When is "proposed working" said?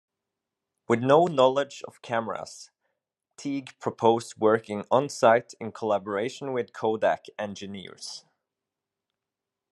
3.77-4.83